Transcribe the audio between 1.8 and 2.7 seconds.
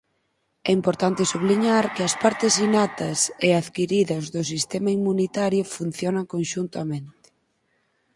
que as partes